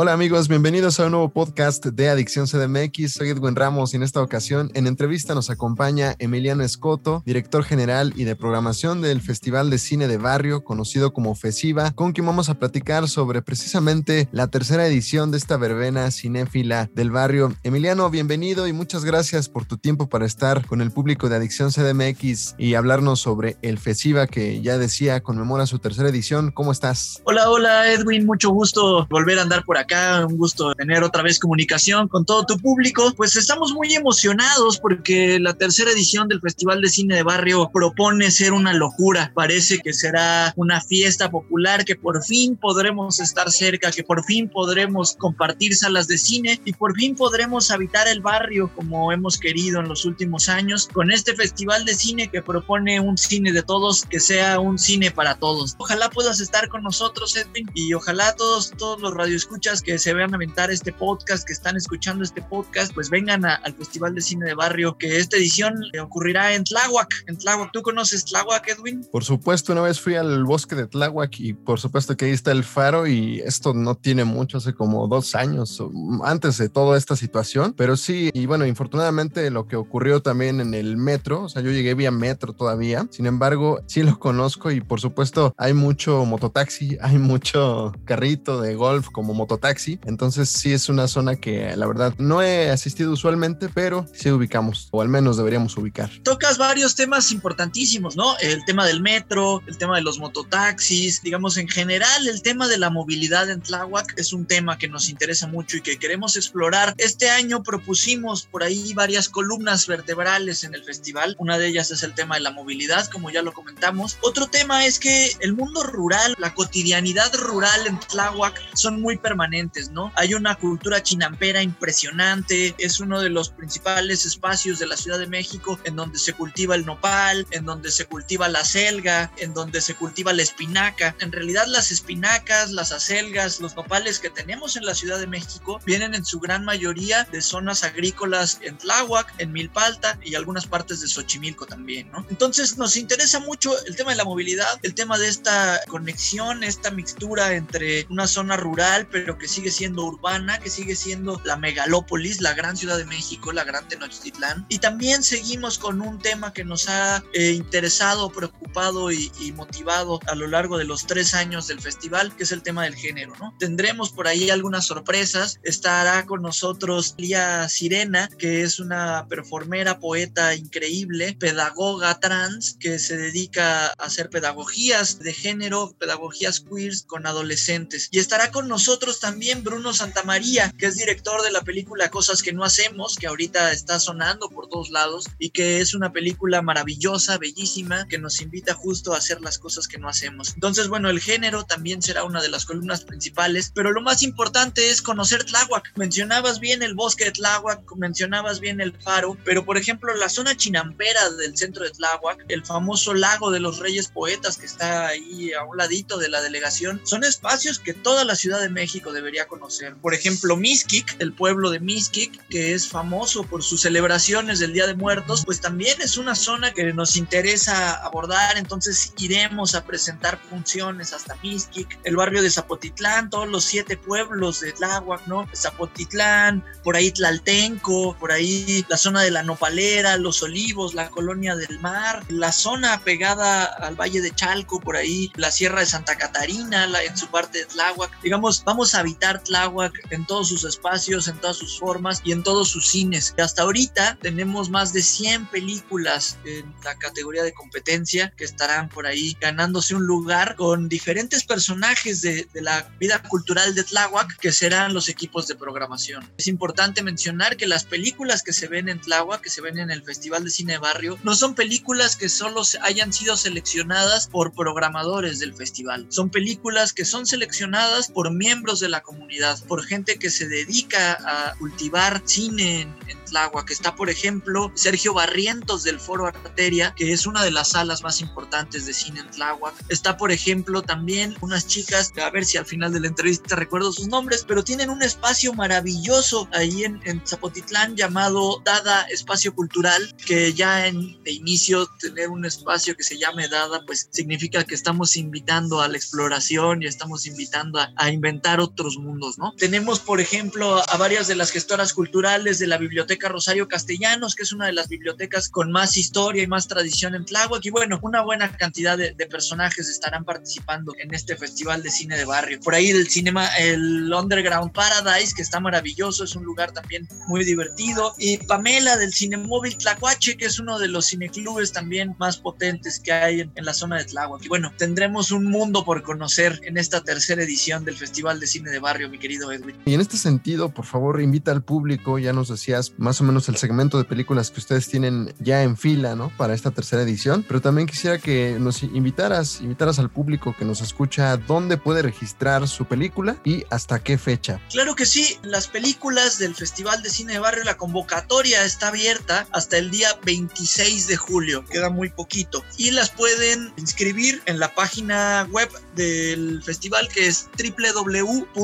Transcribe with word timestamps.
Hola 0.00 0.12
amigos, 0.12 0.46
bienvenidos 0.46 1.00
a 1.00 1.06
un 1.06 1.10
nuevo 1.10 1.28
podcast 1.30 1.84
de 1.84 2.08
Adicción 2.08 2.46
CDMX. 2.46 3.14
Soy 3.14 3.30
Edwin 3.30 3.56
Ramos 3.56 3.92
y 3.92 3.96
en 3.96 4.04
esta 4.04 4.22
ocasión 4.22 4.70
en 4.74 4.86
entrevista 4.86 5.34
nos 5.34 5.50
acompaña 5.50 6.14
Emiliano 6.20 6.62
Escoto, 6.62 7.24
director 7.26 7.64
general 7.64 8.12
y 8.14 8.22
de 8.22 8.36
programación 8.36 9.02
del 9.02 9.20
Festival 9.20 9.70
de 9.70 9.78
Cine 9.78 10.06
de 10.06 10.16
Barrio, 10.16 10.62
conocido 10.62 11.12
como 11.12 11.34
FESIVA, 11.34 11.90
con 11.96 12.12
quien 12.12 12.28
vamos 12.28 12.48
a 12.48 12.54
platicar 12.54 13.08
sobre 13.08 13.42
precisamente 13.42 14.28
la 14.30 14.46
tercera 14.46 14.86
edición 14.86 15.32
de 15.32 15.38
esta 15.38 15.56
verbena 15.56 16.08
cinéfila 16.12 16.88
del 16.94 17.10
barrio. 17.10 17.52
Emiliano, 17.64 18.08
bienvenido 18.08 18.68
y 18.68 18.72
muchas 18.72 19.04
gracias 19.04 19.48
por 19.48 19.64
tu 19.64 19.78
tiempo 19.78 20.08
para 20.08 20.26
estar 20.26 20.64
con 20.64 20.80
el 20.80 20.92
público 20.92 21.28
de 21.28 21.34
Adicción 21.34 21.72
CDMX 21.72 22.54
y 22.56 22.74
hablarnos 22.74 23.18
sobre 23.18 23.56
el 23.62 23.78
FESIVA 23.78 24.28
que 24.28 24.62
ya 24.62 24.78
decía 24.78 25.24
conmemora 25.24 25.66
su 25.66 25.80
tercera 25.80 26.08
edición. 26.08 26.52
¿Cómo 26.52 26.70
estás? 26.70 27.20
Hola, 27.24 27.50
hola 27.50 27.92
Edwin, 27.92 28.26
mucho 28.26 28.50
gusto 28.50 29.04
volver 29.10 29.40
a 29.40 29.42
andar 29.42 29.64
por 29.64 29.76
acá 29.76 29.87
acá, 29.88 30.26
un 30.26 30.36
gusto 30.36 30.74
tener 30.74 31.02
otra 31.02 31.22
vez 31.22 31.38
comunicación 31.38 32.08
con 32.08 32.26
todo 32.26 32.44
tu 32.44 32.58
público. 32.58 33.12
Pues 33.16 33.36
estamos 33.36 33.72
muy 33.72 33.94
emocionados 33.94 34.78
porque 34.78 35.38
la 35.40 35.54
tercera 35.54 35.90
edición 35.90 36.28
del 36.28 36.40
Festival 36.40 36.82
de 36.82 36.90
Cine 36.90 37.16
de 37.16 37.22
Barrio 37.22 37.70
propone 37.72 38.30
ser 38.30 38.52
una 38.52 38.74
locura. 38.74 39.32
Parece 39.34 39.78
que 39.78 39.94
será 39.94 40.52
una 40.56 40.80
fiesta 40.82 41.30
popular, 41.30 41.84
que 41.84 41.96
por 41.96 42.22
fin 42.22 42.56
podremos 42.56 43.18
estar 43.20 43.50
cerca, 43.50 43.90
que 43.90 44.04
por 44.04 44.24
fin 44.24 44.48
podremos 44.48 45.16
compartir 45.16 45.74
salas 45.74 46.06
de 46.06 46.18
cine 46.18 46.60
y 46.64 46.72
por 46.74 46.94
fin 46.94 47.16
podremos 47.16 47.70
habitar 47.70 48.06
el 48.08 48.20
barrio 48.20 48.70
como 48.74 49.10
hemos 49.10 49.38
querido 49.38 49.80
en 49.80 49.88
los 49.88 50.04
últimos 50.04 50.48
años 50.48 50.88
con 50.92 51.10
este 51.10 51.34
festival 51.34 51.84
de 51.86 51.94
cine 51.94 52.28
que 52.28 52.42
propone 52.42 53.00
un 53.00 53.16
cine 53.16 53.52
de 53.52 53.62
todos, 53.62 54.04
que 54.04 54.20
sea 54.20 54.60
un 54.60 54.78
cine 54.78 55.10
para 55.10 55.36
todos. 55.36 55.76
Ojalá 55.78 56.10
puedas 56.10 56.40
estar 56.40 56.68
con 56.68 56.82
nosotros, 56.82 57.34
Edwin, 57.36 57.70
y 57.74 57.94
ojalá 57.94 58.34
todos, 58.34 58.72
todos 58.76 59.00
los 59.00 59.14
radioescuchas 59.14 59.77
que 59.82 59.98
se 59.98 60.14
vean 60.14 60.34
aventar 60.34 60.70
este 60.70 60.92
podcast, 60.92 61.46
que 61.46 61.52
están 61.52 61.76
escuchando 61.76 62.24
este 62.24 62.42
podcast, 62.42 62.92
pues 62.94 63.10
vengan 63.10 63.44
al 63.44 63.74
Festival 63.74 64.14
de 64.14 64.20
Cine 64.20 64.46
de 64.46 64.54
Barrio, 64.54 64.96
que 64.98 65.18
esta 65.18 65.36
edición 65.36 65.74
ocurrirá 66.00 66.54
en 66.54 66.64
Tláhuac. 66.64 67.08
En 67.26 67.36
Tláhuac, 67.36 67.70
¿tú 67.72 67.82
conoces 67.82 68.24
Tláhuac, 68.24 68.68
Edwin? 68.68 69.06
Por 69.12 69.24
supuesto, 69.24 69.72
una 69.72 69.82
vez 69.82 70.00
fui 70.00 70.16
al 70.16 70.44
bosque 70.44 70.74
de 70.74 70.86
Tláhuac 70.86 71.38
y 71.38 71.52
por 71.52 71.80
supuesto 71.80 72.16
que 72.16 72.26
ahí 72.26 72.32
está 72.32 72.52
el 72.52 72.64
faro 72.64 73.06
y 73.06 73.40
esto 73.40 73.74
no 73.74 73.94
tiene 73.94 74.24
mucho, 74.24 74.58
hace 74.58 74.74
como 74.74 75.06
dos 75.08 75.34
años 75.34 75.82
antes 76.24 76.58
de 76.58 76.68
toda 76.68 76.98
esta 76.98 77.16
situación, 77.16 77.74
pero 77.76 77.96
sí, 77.96 78.30
y 78.32 78.46
bueno, 78.46 78.66
infortunadamente 78.66 79.50
lo 79.50 79.66
que 79.66 79.76
ocurrió 79.76 80.20
también 80.20 80.60
en 80.60 80.74
el 80.74 80.96
metro, 80.96 81.44
o 81.44 81.48
sea, 81.48 81.62
yo 81.62 81.70
llegué 81.70 81.94
vía 81.94 82.10
metro 82.10 82.52
todavía, 82.52 83.06
sin 83.10 83.26
embargo, 83.26 83.80
sí 83.86 84.02
lo 84.02 84.18
conozco 84.18 84.70
y 84.70 84.80
por 84.80 85.00
supuesto 85.00 85.54
hay 85.56 85.74
mucho 85.74 86.24
mototaxi, 86.24 86.98
hay 87.02 87.18
mucho 87.18 87.92
carrito 88.04 88.60
de 88.60 88.74
golf 88.74 89.08
como 89.10 89.34
mototaxi 89.34 89.67
Entonces 90.06 90.48
sí 90.48 90.72
es 90.72 90.88
una 90.88 91.08
zona 91.08 91.36
que 91.36 91.76
la 91.76 91.86
verdad 91.86 92.14
no 92.18 92.42
he 92.42 92.70
asistido 92.70 93.12
usualmente, 93.12 93.68
pero 93.68 94.06
sí 94.12 94.30
ubicamos, 94.30 94.88
o 94.90 95.02
al 95.02 95.08
menos 95.08 95.36
deberíamos 95.36 95.76
ubicar. 95.76 96.10
Tocas 96.22 96.58
varios 96.58 96.94
temas 96.94 97.32
importantísimos, 97.32 98.16
¿no? 98.16 98.38
El 98.38 98.64
tema 98.64 98.86
del 98.86 99.00
metro, 99.00 99.62
el 99.66 99.76
tema 99.76 99.96
de 99.96 100.02
los 100.02 100.18
mototaxis, 100.18 101.22
digamos 101.22 101.56
en 101.56 101.68
general 101.68 102.28
el 102.28 102.42
tema 102.42 102.68
de 102.68 102.78
la 102.78 102.90
movilidad 102.90 103.50
en 103.50 103.60
Tláhuac 103.60 104.14
es 104.16 104.32
un 104.32 104.46
tema 104.46 104.78
que 104.78 104.88
nos 104.88 105.08
interesa 105.08 105.46
mucho 105.46 105.76
y 105.76 105.80
que 105.82 105.98
queremos 105.98 106.36
explorar. 106.36 106.94
Este 106.96 107.30
año 107.30 107.62
propusimos 107.62 108.44
por 108.44 108.62
ahí 108.62 108.94
varias 108.94 109.28
columnas 109.28 109.86
vertebrales 109.86 110.64
en 110.64 110.74
el 110.74 110.84
festival. 110.84 111.36
Una 111.38 111.58
de 111.58 111.68
ellas 111.68 111.90
es 111.90 112.02
el 112.02 112.14
tema 112.14 112.36
de 112.36 112.40
la 112.40 112.52
movilidad, 112.52 113.08
como 113.08 113.30
ya 113.30 113.42
lo 113.42 113.52
comentamos. 113.52 114.18
Otro 114.22 114.46
tema 114.46 114.86
es 114.86 114.98
que 114.98 115.32
el 115.40 115.54
mundo 115.54 115.82
rural, 115.82 116.34
la 116.38 116.54
cotidianidad 116.54 117.34
rural 117.34 117.86
en 117.86 117.98
Tláhuac 118.00 118.58
son 118.74 119.00
muy 119.00 119.16
permanentes 119.16 119.57
¿no? 119.92 120.12
Hay 120.14 120.34
una 120.34 120.54
cultura 120.54 121.02
chinampera 121.02 121.62
impresionante, 121.62 122.74
es 122.78 123.00
uno 123.00 123.20
de 123.20 123.30
los 123.30 123.50
principales 123.50 124.24
espacios 124.24 124.78
de 124.78 124.86
la 124.86 124.96
Ciudad 124.96 125.18
de 125.18 125.26
México 125.26 125.78
en 125.84 125.96
donde 125.96 126.18
se 126.18 126.32
cultiva 126.32 126.74
el 126.74 126.86
nopal, 126.86 127.46
en 127.50 127.64
donde 127.64 127.90
se 127.90 128.04
cultiva 128.04 128.48
la 128.48 128.64
selga, 128.64 129.32
en 129.38 129.54
donde 129.54 129.80
se 129.80 129.94
cultiva 129.94 130.32
la 130.32 130.42
espinaca. 130.42 131.16
En 131.20 131.32
realidad 131.32 131.66
las 131.66 131.90
espinacas, 131.90 132.70
las 132.70 132.92
acelgas, 132.92 133.60
los 133.60 133.74
nopales 133.74 134.20
que 134.20 134.30
tenemos 134.30 134.76
en 134.76 134.84
la 134.84 134.94
Ciudad 134.94 135.18
de 135.18 135.26
México 135.26 135.80
vienen 135.84 136.14
en 136.14 136.24
su 136.24 136.38
gran 136.38 136.64
mayoría 136.64 137.24
de 137.24 137.42
zonas 137.42 137.82
agrícolas 137.82 138.58
en 138.62 138.78
Tláhuac, 138.78 139.34
en 139.38 139.52
Milpalta 139.52 140.18
y 140.22 140.34
algunas 140.34 140.66
partes 140.66 141.00
de 141.00 141.08
Xochimilco 141.08 141.66
también, 141.66 142.10
¿no? 142.12 142.24
Entonces 142.30 142.76
nos 142.76 142.96
interesa 142.96 143.40
mucho 143.40 143.72
el 143.86 143.96
tema 143.96 144.12
de 144.12 144.16
la 144.16 144.24
movilidad, 144.24 144.78
el 144.82 144.94
tema 144.94 145.18
de 145.18 145.28
esta 145.28 145.80
conexión, 145.88 146.62
esta 146.62 146.90
mixtura 146.90 147.54
entre 147.54 148.06
una 148.08 148.26
zona 148.26 148.56
rural 148.56 149.08
pero 149.10 149.38
que 149.38 149.47
sigue 149.48 149.70
siendo 149.70 150.04
urbana, 150.04 150.58
que 150.58 150.70
sigue 150.70 150.94
siendo 150.96 151.40
la 151.44 151.56
megalópolis, 151.56 152.40
la 152.40 152.54
gran 152.54 152.76
ciudad 152.76 152.98
de 152.98 153.04
México, 153.04 153.52
la 153.52 153.64
gran 153.64 153.88
Tenochtitlán. 153.88 154.66
Y 154.68 154.78
también 154.78 155.22
seguimos 155.22 155.78
con 155.78 156.00
un 156.00 156.18
tema 156.18 156.52
que 156.52 156.64
nos 156.64 156.88
ha 156.88 157.22
eh, 157.32 157.52
interesado, 157.52 158.30
preocupado 158.30 159.10
y, 159.10 159.28
motivado 159.56 160.20
a 160.26 160.34
lo 160.34 160.46
largo 160.46 160.78
de 160.78 160.84
los 160.84 161.06
tres 161.06 161.34
años 161.34 161.66
del 161.66 161.80
festival, 161.80 162.36
que 162.36 162.44
es 162.44 162.52
el 162.52 162.62
tema 162.62 162.84
del 162.84 162.94
género, 162.94 163.32
¿no? 163.40 163.54
Tendremos 163.58 164.10
por 164.10 164.28
ahí 164.28 164.50
algunas 164.50 164.86
sorpresas. 164.86 165.58
Estará 165.62 166.26
con 166.26 166.42
nosotros 166.42 167.14
Lía 167.16 167.68
Sirena, 167.68 168.28
que 168.38 168.62
es 168.62 168.78
una 168.78 169.26
performera, 169.28 169.98
poeta 169.98 170.54
increíble, 170.54 171.36
pedagoga 171.38 172.20
trans, 172.20 172.76
que 172.78 172.98
se 172.98 173.16
dedica 173.16 173.86
a 173.86 173.92
hacer 173.98 174.30
pedagogías 174.30 175.18
de 175.18 175.32
género, 175.32 175.94
pedagogías 175.98 176.60
queers 176.60 177.02
con 177.02 177.26
adolescentes. 177.26 178.08
Y 178.10 178.18
estará 178.18 178.50
con 178.50 178.68
nosotros 178.68 179.20
también 179.20 179.27
también 179.28 179.62
Bruno 179.62 179.92
Santamaría, 179.92 180.72
que 180.78 180.86
es 180.86 180.96
director 180.96 181.42
de 181.42 181.50
la 181.50 181.60
película 181.60 182.08
Cosas 182.08 182.42
que 182.42 182.54
no 182.54 182.64
hacemos, 182.64 183.16
que 183.16 183.26
ahorita 183.26 183.72
está 183.72 184.00
sonando 184.00 184.48
por 184.48 184.70
todos 184.70 184.88
lados 184.88 185.26
y 185.38 185.50
que 185.50 185.80
es 185.80 185.92
una 185.92 186.14
película 186.14 186.62
maravillosa, 186.62 187.36
bellísima, 187.36 188.08
que 188.08 188.16
nos 188.16 188.40
invita 188.40 188.72
justo 188.72 189.12
a 189.12 189.18
hacer 189.18 189.42
las 189.42 189.58
cosas 189.58 189.86
que 189.86 189.98
no 189.98 190.08
hacemos. 190.08 190.54
Entonces, 190.54 190.88
bueno, 190.88 191.10
el 191.10 191.20
género 191.20 191.64
también 191.64 192.00
será 192.00 192.24
una 192.24 192.40
de 192.40 192.48
las 192.48 192.64
columnas 192.64 193.04
principales, 193.04 193.70
pero 193.74 193.92
lo 193.92 194.00
más 194.00 194.22
importante 194.22 194.88
es 194.88 195.02
conocer 195.02 195.44
Tláhuac. 195.44 195.92
Mencionabas 195.96 196.58
bien 196.58 196.82
el 196.82 196.94
bosque 196.94 197.26
de 197.26 197.32
Tláhuac, 197.32 197.82
mencionabas 197.96 198.60
bien 198.60 198.80
el 198.80 198.94
faro, 198.94 199.36
pero 199.44 199.66
por 199.66 199.76
ejemplo, 199.76 200.14
la 200.16 200.30
zona 200.30 200.56
chinampera 200.56 201.28
del 201.32 201.54
centro 201.54 201.84
de 201.84 201.90
Tláhuac, 201.90 202.46
el 202.48 202.64
famoso 202.64 203.12
lago 203.12 203.50
de 203.50 203.60
los 203.60 203.78
Reyes 203.78 204.08
Poetas 204.08 204.56
que 204.56 204.64
está 204.64 205.08
ahí 205.08 205.52
a 205.52 205.64
un 205.64 205.76
ladito 205.76 206.16
de 206.16 206.30
la 206.30 206.40
delegación, 206.40 207.02
son 207.04 207.24
espacios 207.24 207.78
que 207.78 207.92
toda 207.92 208.24
la 208.24 208.34
Ciudad 208.34 208.62
de 208.62 208.70
México 208.70 209.12
debería 209.18 209.46
conocer. 209.46 209.94
Por 209.96 210.14
ejemplo, 210.14 210.56
Miskik, 210.56 211.16
el 211.18 211.32
pueblo 211.32 211.70
de 211.70 211.80
Miskik, 211.80 212.46
que 212.48 212.74
es 212.74 212.88
famoso 212.88 213.44
por 213.44 213.62
sus 213.62 213.82
celebraciones 213.82 214.58
del 214.58 214.72
Día 214.72 214.86
de 214.86 214.94
Muertos, 214.94 215.44
pues 215.44 215.60
también 215.60 216.00
es 216.00 216.16
una 216.16 216.34
zona 216.34 216.72
que 216.72 216.92
nos 216.92 217.16
interesa 217.16 217.94
abordar, 217.94 218.56
entonces 218.56 219.12
iremos 219.18 219.74
a 219.74 219.84
presentar 219.84 220.38
funciones 220.48 221.12
hasta 221.12 221.36
Miskik, 221.42 221.98
el 222.04 222.16
barrio 222.16 222.42
de 222.42 222.50
Zapotitlán, 222.50 223.30
todos 223.30 223.48
los 223.48 223.64
siete 223.64 223.96
pueblos 223.96 224.60
de 224.60 224.72
Tláhuac, 224.72 225.26
¿no? 225.26 225.46
Zapotitlán, 225.54 226.64
por 226.82 226.96
ahí 226.96 227.10
Tlaltenco, 227.10 228.16
por 228.18 228.32
ahí 228.32 228.84
la 228.88 228.96
zona 228.96 229.22
de 229.22 229.30
la 229.30 229.42
Nopalera, 229.42 230.16
Los 230.16 230.42
Olivos, 230.42 230.94
la 230.94 231.10
Colonia 231.10 231.56
del 231.56 231.78
Mar, 231.80 232.24
la 232.28 232.52
zona 232.52 233.00
pegada 233.04 233.64
al 233.64 233.94
Valle 233.94 234.20
de 234.20 234.30
Chalco, 234.34 234.80
por 234.80 234.96
ahí 234.96 235.30
la 235.36 235.50
Sierra 235.50 235.80
de 235.80 235.86
Santa 235.86 236.16
Catarina, 236.16 236.86
la, 236.86 237.02
en 237.02 237.16
su 237.16 237.28
parte 237.28 237.58
de 237.58 237.64
Tláhuac. 237.66 238.20
Digamos, 238.22 238.62
vamos 238.64 238.94
a 238.94 239.02
habitar 239.08 239.42
Tláhuac 239.42 239.94
en 240.10 240.26
todos 240.26 240.48
sus 240.48 240.64
espacios, 240.64 241.28
en 241.28 241.38
todas 241.40 241.56
sus 241.56 241.78
formas 241.78 242.20
y 242.24 242.32
en 242.32 242.42
todos 242.42 242.68
sus 242.68 242.88
cines. 242.88 243.34
Hasta 243.38 243.62
ahorita 243.62 244.18
tenemos 244.20 244.68
más 244.68 244.92
de 244.92 245.02
100 245.02 245.46
películas 245.46 246.36
en 246.44 246.74
la 246.84 246.94
categoría 246.96 247.42
de 247.42 247.54
competencia 247.54 248.34
que 248.36 248.44
estarán 248.44 248.90
por 248.90 249.06
ahí 249.06 249.34
ganándose 249.40 249.94
un 249.94 250.06
lugar 250.06 250.56
con 250.56 250.90
diferentes 250.90 251.44
personajes 251.44 252.20
de, 252.20 252.46
de 252.52 252.60
la 252.60 252.86
vida 253.00 253.22
cultural 253.22 253.74
de 253.74 253.84
Tláhuac 253.84 254.36
que 254.38 254.52
serán 254.52 254.92
los 254.92 255.08
equipos 255.08 255.46
de 255.46 255.54
programación. 255.54 256.30
Es 256.36 256.46
importante 256.46 257.02
mencionar 257.02 257.56
que 257.56 257.66
las 257.66 257.84
películas 257.84 258.42
que 258.42 258.52
se 258.52 258.68
ven 258.68 258.90
en 258.90 259.00
Tláhuac, 259.00 259.40
que 259.40 259.50
se 259.50 259.62
ven 259.62 259.78
en 259.78 259.90
el 259.90 260.02
Festival 260.02 260.44
de 260.44 260.50
Cine 260.50 260.76
Barrio, 260.76 261.18
no 261.22 261.34
son 261.34 261.54
películas 261.54 262.14
que 262.14 262.28
solo 262.28 262.62
hayan 262.82 263.14
sido 263.14 263.38
seleccionadas 263.38 264.28
por 264.28 264.52
programadores 264.52 265.38
del 265.38 265.54
festival. 265.54 266.06
Son 266.10 266.28
películas 266.28 266.92
que 266.92 267.06
son 267.06 267.24
seleccionadas 267.24 268.10
por 268.10 268.30
miembros 268.32 268.80
de 268.80 268.88
la 268.88 268.97
la 268.98 269.02
comunidad, 269.04 269.62
por 269.66 269.84
gente 269.84 270.18
que 270.18 270.28
se 270.28 270.48
dedica 270.48 271.12
a 271.24 271.54
cultivar 271.54 272.20
cine 272.24 272.80
en, 272.80 272.96
en 273.06 273.24
Tláhuac. 273.26 273.70
Está, 273.70 273.94
por 273.94 274.10
ejemplo, 274.10 274.72
Sergio 274.74 275.14
Barrientos 275.14 275.84
del 275.84 276.00
Foro 276.00 276.26
Arteria, 276.26 276.94
que 276.96 277.12
es 277.12 277.26
una 277.26 277.44
de 277.44 277.52
las 277.52 277.70
salas 277.70 278.02
más 278.02 278.20
importantes 278.20 278.86
de 278.86 278.92
cine 278.92 279.20
en 279.20 279.30
Tláhuac. 279.30 279.74
Está, 279.88 280.16
por 280.16 280.32
ejemplo, 280.32 280.82
también 280.82 281.36
unas 281.42 281.66
chicas, 281.66 282.12
a 282.20 282.30
ver 282.30 282.44
si 282.44 282.56
al 282.56 282.66
final 282.66 282.92
de 282.92 283.00
la 283.00 283.06
entrevista 283.06 283.54
recuerdo 283.54 283.92
sus 283.92 284.08
nombres, 284.08 284.44
pero 284.46 284.64
tienen 284.64 284.90
un 284.90 285.02
espacio 285.02 285.52
maravilloso 285.52 286.48
ahí 286.52 286.84
en, 286.84 287.00
en 287.04 287.22
Zapotitlán 287.24 287.96
llamado 287.96 288.60
Dada 288.64 289.02
Espacio 289.02 289.54
Cultural, 289.54 290.16
que 290.26 290.52
ya 290.54 290.86
en 290.86 291.22
de 291.22 291.32
inicio 291.32 291.86
tener 292.00 292.30
un 292.30 292.44
espacio 292.44 292.96
que 292.96 293.04
se 293.04 293.18
llame 293.18 293.48
Dada, 293.48 293.84
pues 293.86 294.08
significa 294.10 294.64
que 294.64 294.74
estamos 294.74 295.16
invitando 295.16 295.80
a 295.80 295.88
la 295.88 295.96
exploración 295.96 296.82
y 296.82 296.86
estamos 296.86 297.26
invitando 297.26 297.78
a, 297.78 297.92
a 297.96 298.10
inventar 298.10 298.60
otros 298.60 298.87
mundos, 298.96 299.38
¿no? 299.38 299.52
Tenemos, 299.58 300.00
por 300.00 300.20
ejemplo, 300.20 300.82
a 300.88 300.96
varias 300.96 301.26
de 301.26 301.34
las 301.34 301.50
gestoras 301.50 301.92
culturales 301.92 302.58
de 302.58 302.66
la 302.66 302.78
Biblioteca 302.78 303.28
Rosario 303.28 303.68
Castellanos, 303.68 304.34
que 304.34 304.44
es 304.44 304.52
una 304.52 304.66
de 304.66 304.72
las 304.72 304.88
bibliotecas 304.88 305.48
con 305.48 305.70
más 305.70 305.96
historia 305.96 306.42
y 306.42 306.46
más 306.46 306.68
tradición 306.68 307.14
en 307.14 307.24
Tláhuac, 307.24 307.64
y 307.64 307.70
bueno, 307.70 307.98
una 308.02 308.22
buena 308.22 308.56
cantidad 308.56 308.96
de, 308.96 309.12
de 309.12 309.26
personajes 309.26 309.88
estarán 309.88 310.24
participando 310.24 310.94
en 310.98 311.12
este 311.12 311.36
festival 311.36 311.82
de 311.82 311.90
cine 311.90 312.16
de 312.16 312.24
barrio. 312.24 312.60
Por 312.60 312.74
ahí 312.74 312.92
del 312.92 313.08
cinema, 313.08 313.48
el 313.58 314.12
Underground 314.12 314.72
Paradise, 314.72 315.34
que 315.34 315.42
está 315.42 315.60
maravilloso, 315.60 316.24
es 316.24 316.36
un 316.36 316.44
lugar 316.44 316.72
también 316.72 317.08
muy 317.26 317.44
divertido, 317.44 318.14
y 318.18 318.38
Pamela 318.38 318.96
del 318.96 319.12
Cinemóvil 319.12 319.76
Tlacuache, 319.76 320.36
que 320.36 320.46
es 320.46 320.58
uno 320.58 320.78
de 320.78 320.88
los 320.88 321.08
cineclubes 321.08 321.72
también 321.72 322.14
más 322.18 322.36
potentes 322.36 323.00
que 323.00 323.12
hay 323.12 323.40
en, 323.40 323.52
en 323.56 323.64
la 323.64 323.74
zona 323.74 323.98
de 323.98 324.04
Tláhuac. 324.04 324.44
Y 324.44 324.48
bueno, 324.48 324.72
tendremos 324.76 325.32
un 325.32 325.46
mundo 325.46 325.84
por 325.84 326.02
conocer 326.02 326.60
en 326.64 326.78
esta 326.78 327.02
tercera 327.02 327.42
edición 327.42 327.84
del 327.84 327.96
Festival 327.96 328.38
de 328.40 328.46
Cine 328.46 328.70
de 328.70 328.77
Barrio, 328.80 329.08
mi 329.08 329.18
querido 329.18 329.52
Edwin. 329.52 329.76
Y 329.84 329.94
en 329.94 330.00
este 330.00 330.16
sentido, 330.16 330.68
por 330.70 330.84
favor, 330.84 331.20
invita 331.20 331.52
al 331.52 331.62
público, 331.62 332.18
ya 332.18 332.32
nos 332.32 332.48
decías 332.48 332.92
más 332.98 333.20
o 333.20 333.24
menos 333.24 333.48
el 333.48 333.56
segmento 333.56 333.98
de 333.98 334.04
películas 334.04 334.50
que 334.50 334.60
ustedes 334.60 334.88
tienen 334.88 335.34
ya 335.38 335.62
en 335.62 335.76
fila, 335.76 336.14
¿no? 336.14 336.30
Para 336.36 336.54
esta 336.54 336.70
tercera 336.70 337.02
edición, 337.02 337.44
pero 337.46 337.60
también 337.60 337.86
quisiera 337.86 338.18
que 338.18 338.56
nos 338.58 338.82
invitaras, 338.82 339.60
invitaras 339.60 339.98
al 339.98 340.10
público 340.10 340.54
que 340.58 340.64
nos 340.64 340.80
escucha 340.80 341.36
dónde 341.36 341.76
puede 341.76 342.02
registrar 342.02 342.66
su 342.68 342.84
película 342.84 343.36
y 343.44 343.64
hasta 343.70 344.02
qué 344.02 344.18
fecha. 344.18 344.60
Claro 344.70 344.94
que 344.94 345.06
sí, 345.06 345.38
las 345.42 345.68
películas 345.68 346.38
del 346.38 346.54
Festival 346.54 347.02
de 347.02 347.10
Cine 347.10 347.34
de 347.34 347.38
Barrio, 347.38 347.64
la 347.64 347.76
convocatoria 347.76 348.64
está 348.64 348.88
abierta 348.88 349.46
hasta 349.52 349.78
el 349.78 349.90
día 349.90 350.08
26 350.24 351.06
de 351.06 351.16
julio, 351.16 351.64
queda 351.64 351.90
muy 351.90 352.10
poquito, 352.10 352.64
y 352.76 352.90
las 352.90 353.10
pueden 353.10 353.72
inscribir 353.76 354.42
en 354.46 354.58
la 354.58 354.74
página 354.74 355.46
web 355.50 355.68
del 355.94 356.62
festival 356.62 357.08
que 357.08 357.26
es 357.26 357.48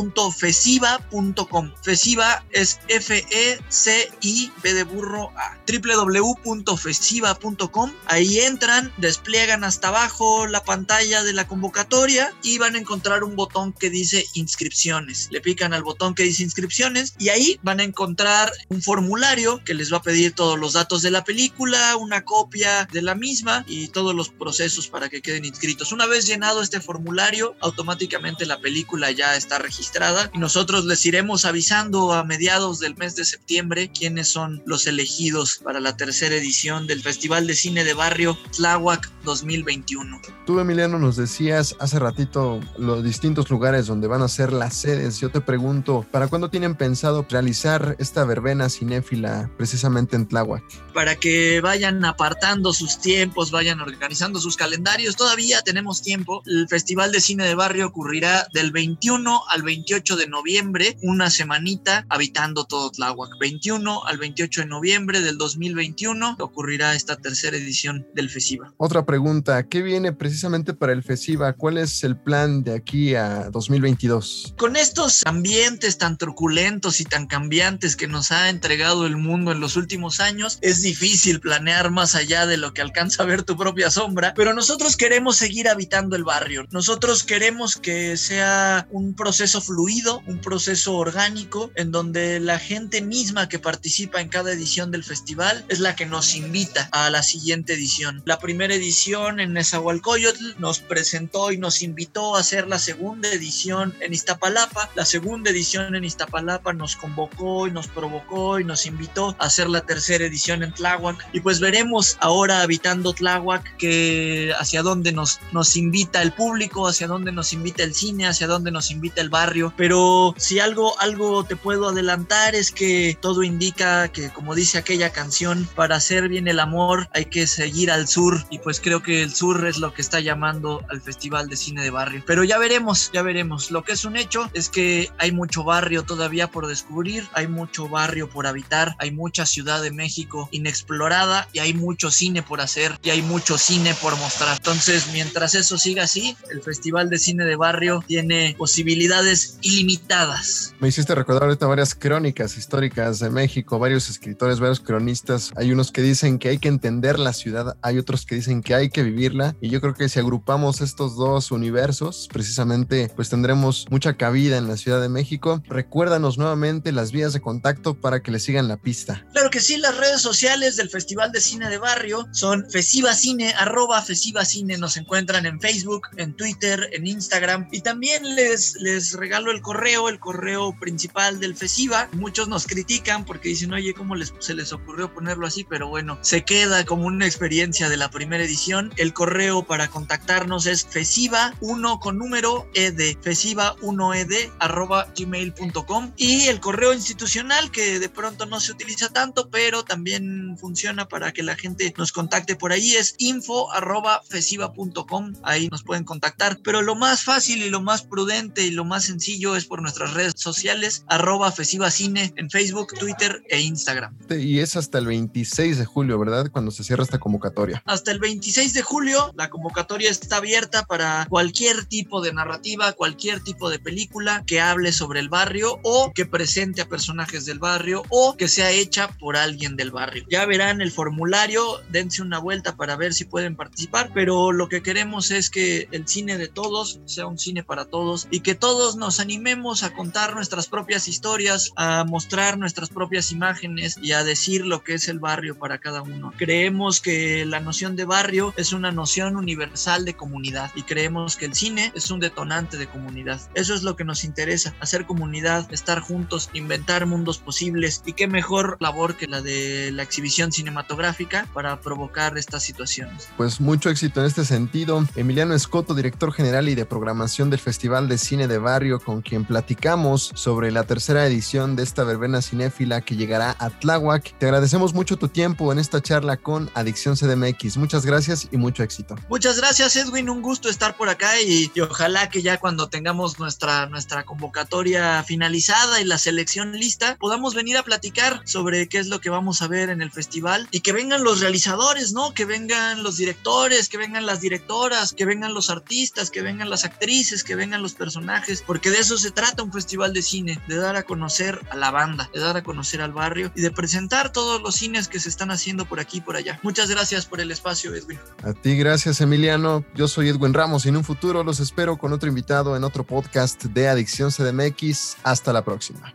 www.fesiva.com. 0.05 1.73
Fesiva 1.83 2.45
es 2.51 2.79
F-E-C-I-B 2.89 4.75
de 4.75 4.85
burro 4.85 5.33
A. 5.37 5.59
www.fesiva.com. 5.67 7.93
Ahí 8.07 8.41
entran, 8.41 8.93
despliegan 8.99 9.65
hasta 9.65 9.89
abajo 9.89 10.47
la 10.47 10.63
pantalla 10.63 11.23
de 11.23 11.33
la 11.33 11.47
convocatoria 11.47 12.35
y 12.43 12.59
van 12.59 12.75
a 12.75 12.79
encontrar 12.79 13.25
un 13.25 13.35
botón 13.37 13.73
que 13.73 13.89
dice 13.91 14.27
inscripciones. 14.35 15.29
Le 15.31 15.41
pican 15.41 15.73
al 15.73 15.83
botón 15.83 16.15
que 16.15 16.25
dice 16.25 16.43
inscripciones 16.43 17.15
y 17.19 17.31
ahí 17.31 17.59
van 17.63 17.81
a 17.81 17.85
encontrar 17.85 18.53
un 18.69 18.83
formulario 18.83 19.63
que 19.65 19.73
les 19.75 19.93
va 19.93 19.99
a 19.99 20.03
pedir 20.03 20.35
todos 20.35 20.59
los 20.59 20.73
datos 20.75 21.03
de 21.03 21.11
la 21.11 21.25
película, 21.25 21.97
una 21.97 22.25
copia 22.25 22.89
de 22.93 23.03
la 23.03 23.15
misma 23.15 23.65
y 23.67 23.89
todos 23.89 24.15
los 24.15 24.29
procesos 24.29 24.89
para 24.89 25.09
que 25.09 25.23
queden 25.23 25.45
inscritos. 25.45 25.93
Una 25.93 26.07
vez 26.07 26.27
llenado 26.27 26.63
este 26.63 26.81
formulario, 26.81 27.57
automáticamente 27.61 28.47
la 28.47 28.61
película 28.61 29.11
ya 29.11 29.37
está 29.37 29.59
registrada 29.59 29.94
y 30.33 30.39
nosotros 30.39 30.87
les 30.87 31.07
iremos 31.07 31.45
avisando 31.45 32.13
a 32.13 32.25
mediados 32.25 32.81
del 32.81 32.97
mes 32.97 33.15
de 33.15 33.25
septiembre 33.25 33.93
quiénes 33.97 34.27
son 34.27 34.61
los 34.67 34.89
elegidos 34.89 35.61
para 35.63 35.79
la 35.79 35.97
tercera 35.97 36.35
edición 36.35 36.89
del 36.89 37.01
Festival 37.01 37.47
de 37.47 37.55
Cine 37.55 37.85
de 37.85 37.95
Barrio 37.95 38.37
Tláhuac 38.57 39.09
2021. 39.23 40.21
Tú, 40.47 40.59
Emiliano, 40.59 40.99
nos 40.99 41.17
decías 41.17 41.77
hace 41.79 42.01
ratito 42.01 42.61
los 42.77 43.05
distintos 43.05 43.49
lugares 43.51 43.87
donde 43.87 44.09
van 44.09 44.23
a 44.23 44.29
ser 44.29 44.53
las 44.53 44.75
sedes. 44.75 45.21
Yo 45.21 45.31
te 45.31 45.41
pregunto, 45.41 46.05
¿para 46.11 46.27
cuándo 46.27 46.51
tienen 46.51 46.75
pensado 46.75 47.25
realizar 47.31 47.95
esta 48.01 48.25
verbena 48.25 48.69
cinéfila 48.69 49.49
precisamente 49.57 50.17
en 50.17 50.27
Tláhuac? 50.27 50.65
Para 50.93 51.15
que 51.15 51.61
vayan 51.61 52.05
apartando 52.05 52.73
sus 52.73 52.99
tiempos, 53.01 53.53
vayan 53.53 53.81
organizando 53.81 54.41
sus 54.41 54.57
calendarios. 54.57 55.15
Todavía 55.15 55.63
tenemos 55.63 56.03
tiempo. 56.03 56.43
El 56.47 56.67
Festival 56.69 57.13
de 57.13 57.21
Cine 57.21 57.45
de 57.47 57.55
Barrio 57.55 57.87
ocurrirá 57.87 58.49
del 58.53 58.73
21 58.73 59.43
al 59.49 59.63
28 59.75 60.17
de 60.17 60.29
noviembre, 60.29 60.97
una 61.03 61.31
semanita 61.31 62.07
habitando 62.09 62.65
todo 62.65 62.93
Tláhuac. 62.93 63.33
21 63.41 64.07
al 64.07 64.19
28 64.19 64.61
de 64.61 64.67
noviembre 64.69 65.21
del 65.21 65.37
2021 65.37 66.37
ocurrirá 66.39 66.95
esta 66.95 67.17
tercera 67.17 67.57
edición 67.57 68.07
del 68.15 68.31
FESIVA. 68.31 68.73
Otra 68.77 69.05
pregunta, 69.05 69.67
¿qué 69.69 69.83
viene 69.83 70.13
precisamente 70.13 70.75
para 70.75 70.93
el 70.93 71.03
FESIVA? 71.03 71.55
¿Cuál 71.55 71.79
es 71.79 72.05
el 72.05 72.17
plan 72.17 72.63
de 72.63 72.75
aquí 72.77 73.17
a 73.17 73.51
2022? 73.51 74.55
Con 74.57 74.77
estos 74.77 75.23
ambientes 75.27 75.99
tan 75.99 76.19
truculentos 76.19 77.01
y 77.01 77.05
tan 77.05 77.27
cambiantes 77.27 77.97
que 77.97 78.07
nos 78.07 78.31
ha 78.31 78.51
entregado 78.51 79.07
el 79.07 79.17
mundo 79.17 79.51
en 79.51 79.59
los 79.59 79.77
últimos 79.77 80.21
años, 80.21 80.59
es 80.63 80.83
difícil 80.83 81.41
planear 81.41 81.91
más 81.91 82.15
allá 82.15 82.47
de 82.47 82.59
lo 82.59 82.73
que 82.73 82.81
alcanza 82.81 83.25
a 83.25 83.27
ver 83.27 83.43
tu 83.43 83.57
propia 83.57 83.91
sombra, 83.91 84.35
pero 84.37 84.55
nosotros 84.55 84.97
queremos 84.97 85.37
seguir 85.37 85.69
habitando 85.69 86.15
el 86.15 86.23
barrio. 86.23 86.65
Nosotros 86.71 87.25
queremos 87.25 87.77
que 87.77 88.17
sea 88.17 88.87
un 88.93 89.15
proceso 89.15 89.64
fluido, 89.65 90.23
un 90.27 90.41
proceso 90.41 90.95
orgánico, 90.95 91.71
en 91.75 91.91
donde 91.91 92.41
la 92.41 92.59
gente 92.59 93.01
misma 93.01 93.49
que 93.49 93.59
participa 93.59 94.21
en 94.21 94.29
cada 94.29 94.53
edición 94.53 94.91
del 94.91 95.05
festival 95.05 95.65
es 95.69 95.81
la 95.81 95.97
que 95.97 96.07
nos 96.07 96.35
invita 96.35 96.89
a 96.93 97.11
la 97.11 97.23
siguiente 97.23 97.75
edición. 97.75 98.23
La 98.27 98.39
primera 98.39 98.75
edición 98.75 99.41
en 99.41 99.53
Nezahualcóyotl 99.55 100.57
nos 100.59 100.81
presentó 100.81 101.53
y 101.53 101.59
nos 101.59 101.83
invitó 101.83 102.37
a 102.37 102.41
hacer 102.41 102.69
la 102.69 102.79
segunda 102.79 103.29
edición 103.31 103.95
en 104.01 104.13
Iztapalapa. 104.13 104.91
La 104.95 105.05
segunda 105.05 105.51
edición 105.51 105.95
en 105.95 106.05
Iztapalapa 106.05 106.73
nos 106.73 106.97
convocó 106.97 107.67
y 107.67 107.71
nos 107.71 107.89
provocó 107.89 108.61
y 108.61 108.65
nos 108.65 108.87
invitó 108.87 109.37
a 109.39 109.47
hacer 109.47 109.69
la 109.69 109.81
tercera 109.81 110.25
edición 110.25 110.63
en 110.63 110.73
Tláhuac. 110.73 111.17
Y 111.33 111.41
pues 111.41 111.61
veremos 111.61 112.17
ahora 112.21 112.63
habitando 112.63 113.13
Tláhuac 113.13 113.77
que 113.77 114.53
hacia 114.59 114.83
dónde 114.83 115.13
nos, 115.13 115.41
nos 115.53 115.77
invita 115.77 116.23
el 116.23 116.33
público, 116.33 116.87
hacia 116.87 117.07
dónde 117.07 117.33
nos 117.33 117.53
invita 117.53 117.83
el 117.83 117.95
cine, 117.95 118.27
hacia 118.27 118.47
dónde 118.47 118.71
nos 118.71 118.91
invita 118.91 119.21
el 119.21 119.31
barrio. 119.31 119.54
Pero 119.77 120.35
si 120.37 120.61
algo, 120.61 120.99
algo 121.01 121.45
te 121.45 121.57
puedo 121.57 121.89
adelantar 121.89 122.55
es 122.55 122.71
que 122.71 123.17
todo 123.21 123.43
indica 123.43 124.09
que, 124.09 124.31
como 124.31 124.55
dice 124.55 124.79
aquella 124.79 125.11
canción, 125.11 125.69
para 125.75 125.97
hacer 125.97 126.29
bien 126.29 126.49
el 126.49 126.61
amor 126.61 127.09
hay 127.15 127.27
que 127.27 127.47
seguir 127.47 127.91
al 127.91 128.09
sur. 128.09 128.45
Y 128.51 128.59
pues 128.59 128.81
creo 128.81 129.03
que 129.03 129.23
el 129.23 129.35
sur 129.35 129.67
es 129.67 129.79
lo 129.79 129.93
que 129.93 130.03
está 130.03 130.21
llamando 130.21 130.83
al 130.89 131.01
Festival 131.01 131.49
de 131.49 131.57
Cine 131.57 131.83
de 131.83 131.91
Barrio. 131.91 132.23
Pero 132.27 132.45
ya 132.45 132.59
veremos, 132.59 133.11
ya 133.13 133.23
veremos. 133.23 133.71
Lo 133.71 133.85
que 133.85 133.93
es 133.93 134.05
un 134.05 134.17
hecho 134.17 134.51
es 134.55 134.69
que 134.69 135.11
hay 135.19 135.33
mucho 135.33 135.65
barrio 135.65 136.03
todavía 136.03 136.51
por 136.51 136.67
descubrir, 136.67 137.29
hay 137.33 137.47
mucho 137.47 137.89
barrio 137.89 138.29
por 138.29 138.47
habitar, 138.47 138.95
hay 138.99 139.11
mucha 139.11 139.47
Ciudad 139.47 139.83
de 139.83 139.91
México 139.91 140.49
inexplorada 140.53 141.49
y 141.53 141.59
hay 141.59 141.75
mucho 141.75 142.11
cine 142.11 142.43
por 142.43 142.61
hacer 142.61 142.99
y 143.03 143.11
hay 143.11 143.23
mucho 143.23 143.59
cine 143.59 143.95
por 143.95 144.17
mostrar. 144.17 144.57
Entonces, 144.57 145.09
mientras 145.13 145.55
eso 145.55 145.79
siga 145.79 146.05
así, 146.05 146.37
el 146.51 146.63
Festival 146.63 147.11
de 147.11 147.19
Cine 147.19 147.45
de 147.45 147.57
Barrio 147.57 148.03
tiene 148.07 148.55
posibilidades 148.59 149.44
ilimitadas. 149.63 150.75
Me 150.81 150.89
hiciste 150.89 151.15
recordar 151.15 151.45
ahorita 151.45 151.67
varias 151.67 151.95
crónicas 151.95 152.57
históricas 152.57 153.19
de 153.19 153.31
México, 153.31 153.79
varios 153.79 154.09
escritores, 154.09 154.61
varios 154.61 154.81
cronistas. 154.81 155.53
Hay 155.57 155.73
unos 155.73 155.91
que 155.91 156.03
dicen 156.03 156.39
que 156.39 156.49
hay 156.49 156.59
que 156.59 156.69
entender 156.69 157.19
la 157.19 157.33
ciudad, 157.33 157.77
hay 157.83 157.99
otros 157.99 158.27
que 158.27 158.35
dicen 158.35 158.63
que 158.63 158.75
hay 158.75 158.91
que 158.91 159.03
vivirla. 159.03 159.57
Y 159.61 159.71
yo 159.71 159.81
creo 159.81 159.95
que 159.95 160.09
si 160.09 160.19
agrupamos 160.19 160.81
estos 160.81 161.17
dos 161.17 161.51
universos, 161.51 162.29
precisamente, 162.33 163.11
pues 163.15 163.29
tendremos 163.29 163.87
mucha 163.91 164.15
cabida 164.15 164.59
en 164.59 164.69
la 164.69 164.77
Ciudad 164.77 165.01
de 165.01 165.09
México. 165.09 165.63
Recuérdanos 165.67 166.39
nuevamente 166.39 166.93
las 166.93 167.13
vías 167.13 167.33
de 167.33 167.41
contacto 167.41 167.95
para 167.95 168.23
que 168.23 168.31
le 168.31 168.39
sigan 168.39 168.69
la 168.69 168.77
pista. 168.77 169.25
Claro 169.33 169.51
que 169.51 169.61
sí, 169.61 169.77
las 169.77 169.97
redes 169.97 170.21
sociales 170.21 170.77
del 170.77 170.91
Festival 170.91 171.33
de 171.33 171.41
Cine 171.41 171.69
de 171.69 171.79
Barrio 171.79 172.27
son 172.33 172.69
Fesivacine, 172.71 173.55
arroba 173.55 174.03
Fesivacine. 174.03 174.79
Nos 174.79 174.97
encuentran 174.97 175.47
en 175.47 175.61
Facebook, 175.61 176.09
en 176.17 176.35
Twitter, 176.35 176.89
en 176.93 177.07
Instagram. 177.07 177.69
Y 177.73 177.81
también 177.81 178.37
les, 178.37 178.77
les 178.77 179.13
regalo 179.13 179.34
el 179.35 179.63
correo, 179.63 180.09
el 180.09 180.21
correo 180.21 180.77
principal 180.79 181.41
del 181.41 181.57
Fesiva. 181.57 182.09
Muchos 182.13 182.49
nos 182.49 182.67
critican 182.67 183.25
porque 183.25 183.49
dicen, 183.49 183.73
oye, 183.73 183.93
¿cómo 183.93 184.15
les, 184.15 184.33
se 184.39 184.55
les 184.55 184.73
ocurrió 184.73 185.13
ponerlo 185.13 185.47
así? 185.47 185.65
Pero 185.65 185.89
bueno, 185.89 186.19
se 186.23 186.45
queda 186.45 186.85
como 186.85 187.07
una 187.07 187.27
experiencia 187.27 187.89
de 187.89 187.97
la 187.97 188.11
primera 188.11 188.45
edición. 188.45 188.93
El 188.97 189.13
correo 189.13 189.65
para 189.65 189.89
contactarnos 189.89 190.67
es 190.67 190.89
fesiva1 190.89 191.99
con 191.99 192.19
número 192.19 192.69
ed, 192.75 192.95
fesiva1ed 192.95 194.53
arroba 194.61 195.09
gmail.com. 195.17 196.13
Y 196.17 196.47
el 196.47 196.61
correo 196.61 196.95
institucional 196.95 197.73
que 197.73 197.99
de 197.99 198.09
pronto 198.09 198.47
no 198.47 198.61
se 198.61 198.71
utiliza 198.71 199.09
tanto, 199.09 199.51
pero 199.51 199.83
también 199.83 200.57
funciona 200.59 201.09
para 201.09 201.33
que 201.33 201.43
la 201.43 201.57
gente 201.57 201.93
nos 201.99 202.13
contacte 202.13 202.55
por 202.55 202.71
ahí 202.71 202.95
es 202.95 203.17
info 203.19 203.73
arroba 203.73 204.23
fesiva.com. 204.29 205.35
Ahí 205.43 205.69
nos 205.69 205.83
pueden 205.83 206.05
contactar. 206.05 206.61
Pero 206.63 206.83
lo 206.83 206.95
más 206.95 207.25
fácil 207.25 207.63
y 207.63 207.71
lo 207.71 207.81
más 207.81 208.03
prudente 208.03 208.63
y 208.63 208.71
lo 208.71 208.85
más 208.85 209.05
sencillo 209.05 209.24
sencillo, 209.25 209.57
es 209.57 209.65
por 209.65 209.81
nuestras 209.81 210.13
redes 210.13 210.35
sociales, 210.37 211.05
arroba 211.09 211.51
Cine 211.51 212.35
en 212.37 212.51
Facebook, 212.51 212.93
Twitter 212.99 213.43
e 213.49 213.61
Instagram. 213.61 214.15
Y 214.29 214.59
es 214.59 214.77
hasta 214.77 214.99
el 214.99 215.07
26 215.07 215.79
de 215.79 215.85
julio, 215.87 216.19
¿verdad? 216.19 216.51
Cuando 216.51 216.71
se 216.71 216.85
cierra 216.85 217.05
esta 217.05 217.19
convocatoria. 217.19 217.83
Hasta 217.87 218.11
el 218.11 218.19
26 218.19 218.75
de 218.75 218.83
julio, 218.83 219.33
la 219.35 219.49
convocatoria 219.49 220.11
está 220.11 220.37
abierta 220.37 220.83
para 220.83 221.27
cualquier 221.31 221.87
tipo 221.87 222.21
de 222.21 222.35
narrativa, 222.35 222.93
cualquier 222.93 223.41
tipo 223.41 223.71
de 223.71 223.79
película 223.79 224.45
que 224.47 224.61
hable 224.61 224.93
sobre 224.93 225.21
el 225.21 225.31
barrio 225.31 225.79
o 225.85 226.13
que 226.15 226.27
presente 226.27 226.83
a 226.83 226.89
personajes 226.89 227.47
del 227.47 227.59
barrio 227.59 228.03
o 228.11 228.37
que 228.37 228.49
sea 228.49 228.73
hecha 228.73 229.09
por 229.19 229.39
alguien 229.39 229.77
del 229.77 229.91
barrio. 229.91 230.27
Ya 230.31 230.45
verán 230.45 230.83
el 230.83 230.93
formulario, 230.93 231.81
dense 231.91 232.21
una 232.21 232.39
vuelta 232.39 232.77
para 232.77 232.97
ver 232.97 233.15
si 233.15 233.25
pueden 233.25 233.57
participar, 233.57 234.11
pero 234.13 234.53
lo 234.53 234.69
que 234.69 234.83
queremos 234.83 235.31
es 235.31 235.49
que 235.49 235.89
el 235.93 236.07
cine 236.07 236.37
de 236.37 236.49
todos 236.49 237.01
sea 237.07 237.27
un 237.27 237.39
cine 237.39 237.63
para 237.63 237.87
todos 237.87 238.29
y 238.31 238.41
que 238.41 238.55
todos 238.55 238.97
nos 238.97 239.14
animemos 239.21 239.83
a 239.83 239.93
contar 239.93 240.35
nuestras 240.35 240.67
propias 240.67 241.09
historias, 241.09 241.73
a 241.77 242.05
mostrar 242.05 242.59
nuestras 242.59 242.89
propias 242.89 243.33
imágenes 243.33 243.99
y 244.01 244.13
a 244.13 244.25
decir 244.25 244.67
lo 244.67 244.83
que 244.83 244.95
es 244.95 245.09
el 245.09 245.19
barrio 245.19 245.59
para 245.59 245.79
cada 245.79 246.03
uno. 246.03 246.33
Creemos 246.37 247.01
que 247.01 247.45
la 247.45 247.61
noción 247.61 247.97
de 247.97 248.05
barrio 248.05 248.55
es 248.57 248.73
una 248.73 248.93
noción 248.93 249.37
universal 249.37 250.05
de 250.05 250.15
comunidad 250.15 250.71
y 250.75 250.83
creemos 250.83 251.37
que 251.37 251.47
el 251.47 251.55
cine 251.55 251.93
es 251.95 252.11
un 252.11 252.21
detonante 252.21 252.77
de 252.77 252.87
comunidad. 252.87 253.41
Eso 253.55 253.75
es 253.75 253.83
lo 253.83 253.97
que 253.97 254.05
nos 254.05 254.25
interesa, 254.25 254.75
hacer 254.81 255.07
comunidad, 255.07 255.73
estar 255.73 256.01
juntos, 256.01 256.51
inventar 256.53 257.07
mundos 257.07 257.39
posibles 257.39 258.03
y 258.07 258.13
qué 258.13 258.27
mejor 258.27 258.77
labor 258.81 259.17
que 259.17 259.27
la 259.27 259.41
de 259.41 259.91
la 259.93 260.03
exhibición 260.03 260.53
cinematográfica 260.53 261.47
para 261.53 261.81
provocar 261.81 262.37
estas 262.39 262.63
situaciones. 262.63 263.29
Pues 263.37 263.61
mucho 263.61 263.91
éxito 263.91 264.21
en 264.21 264.27
este 264.27 264.45
sentido. 264.45 265.05
Emiliano 265.15 265.55
Escoto, 265.55 265.95
director 265.95 266.33
general 266.33 266.69
y 266.69 266.75
de 266.75 266.85
programación 266.85 267.51
del 267.51 267.61
Festival 267.61 268.09
de 268.09 268.19
Cine 268.19 268.49
de 268.49 268.59
Barrio, 268.59 269.01
con 269.05 269.23
quien 269.23 269.45
platicamos 269.45 270.33
sobre 270.35 270.71
la 270.71 270.85
tercera 270.85 271.27
edición 271.27 271.77
de 271.77 271.83
esta 271.83 272.05
verbena 272.05 272.43
cinéfila 272.43 273.03
que 273.03 273.17
llegará 273.17 273.55
a 273.59 273.71
Tláhuac. 273.71 274.37
Te 274.39 274.47
agradecemos 274.47 274.95
mucho 274.95 275.17
tu 275.17 275.29
tiempo 275.29 275.73
en 275.73 275.79
esta 275.79 276.01
charla 276.01 276.37
con 276.37 276.71
Adicción 276.75 277.17
CDMX. 277.17 277.77
Muchas 277.77 278.05
gracias 278.07 278.49
y 278.51 278.57
mucho 278.57 278.83
éxito. 278.83 279.17
Muchas 279.29 279.59
gracias, 279.59 279.97
Edwin. 279.97 280.31
Un 280.31 280.43
gusto 280.43 280.69
estar 280.69 280.97
por 280.97 281.09
acá 281.09 281.41
y, 281.41 281.71
y 281.75 281.81
ojalá 281.81 282.29
que 282.29 282.43
ya 282.43 282.59
cuando 282.59 282.89
tengamos 282.89 283.39
nuestra, 283.39 283.87
nuestra 283.87 284.25
convocatoria 284.25 285.23
finalizada 285.23 286.01
y 286.01 286.05
la 286.05 286.19
selección 286.19 286.73
lista, 286.73 287.17
podamos 287.21 287.55
venir 287.55 287.77
a 287.77 287.83
platicar 287.83 288.41
sobre 288.45 288.89
qué 288.89 288.99
es 288.99 289.09
lo 289.09 289.21
que 289.21 289.31
vamos 289.31 289.63
a 289.63 289.69
ver 289.69 289.91
en 289.91 290.03
el 290.03 290.11
festival 290.11 290.69
y 290.71 290.81
que 290.81 290.93
vengan 290.93 291.25
los 291.25 291.41
realizadores, 291.41 292.13
¿no? 292.13 292.33
Que 292.33 292.45
vengan 292.45 293.03
los 293.03 293.17
directores, 293.17 293.89
que 293.89 293.99
vengan 293.99 294.27
las 294.27 294.41
directoras, 294.41 295.13
que 295.13 295.25
vengan 295.25 295.55
los 295.55 295.71
artistas, 295.71 296.31
que 296.31 296.43
vengan 296.43 296.71
las 296.71 296.85
actrices, 296.85 297.45
que 297.45 297.55
vengan 297.55 297.83
los 297.83 297.95
personajes, 297.95 298.63
porque 298.67 298.84
de 298.91 298.99
eso 298.99 299.17
se 299.19 299.31
trata 299.31 299.63
un 299.63 299.73
festival 299.73 300.13
de 300.13 300.23
cine, 300.23 300.61
de 300.69 300.77
dar 300.77 300.97
a 300.97 301.03
conocer 301.05 301.61
a 301.71 301.77
la 301.77 301.91
banda, 301.91 302.31
de 302.33 302.41
dar 302.41 302.57
a 302.57 302.63
conocer 302.63 303.01
al 303.01 303.13
barrio 303.13 303.53
y 303.55 303.61
de 303.61 303.71
presentar 303.71 304.33
todos 304.33 304.63
los 304.63 304.75
cines 304.75 305.09
que 305.09 305.21
se 305.21 305.29
están 305.29 305.51
haciendo 305.51 305.87
por 305.87 306.01
aquí 306.01 306.19
y 306.19 306.21
por 306.21 306.37
allá. 306.37 306.59
Muchas 306.63 306.91
gracias 306.91 307.27
por 307.27 307.41
el 307.41 307.51
espacio, 307.51 307.95
Edwin. 307.95 308.19
A 308.43 308.53
ti, 308.53 308.77
gracias, 308.77 309.21
Emiliano. 309.21 309.85
Yo 309.95 310.09
soy 310.09 310.29
Edwin 310.29 310.55
Ramos 310.55 310.87
y 310.87 310.91
en 310.91 310.97
un 310.97 311.05
futuro 311.05 311.45
los 311.45 311.61
espero 311.61 311.97
con 311.97 312.13
otro 312.13 312.29
invitado 312.29 312.77
en 312.77 312.85
otro 312.85 313.05
podcast 313.05 313.65
de 313.65 313.89
Adicción 313.89 314.31
CDMX. 314.31 315.17
Hasta 315.23 315.53
la 315.53 315.65
próxima. 315.65 316.15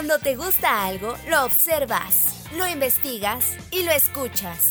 Cuando 0.00 0.18
te 0.18 0.34
gusta 0.34 0.86
algo, 0.86 1.14
lo 1.28 1.44
observas, 1.44 2.39
lo 2.56 2.66
investigas 2.66 3.56
y 3.70 3.82
lo 3.82 3.92
escuchas. 3.92 4.70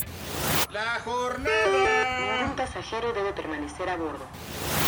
La 0.72 1.00
jornada. 1.04 2.46
Un 2.46 2.56
pasajero 2.56 3.14
debe 3.14 3.34
permanecer 3.34 3.90
a 3.90 3.98
bordo. 3.98 4.26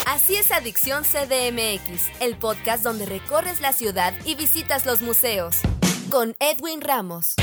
Así 0.06 0.36
es 0.36 0.52
Adicción 0.52 1.04
CDMX, 1.04 2.10
el 2.20 2.36
podcast 2.36 2.84
donde 2.84 3.06
recorres 3.06 3.62
la 3.62 3.74
ciudad 3.74 4.14
y 4.26 4.36
visitas 4.36 4.86
los 4.86 5.02
museos. 5.02 5.58
Con 6.10 6.36
Edwin 6.40 6.82
Ramos. 6.82 7.36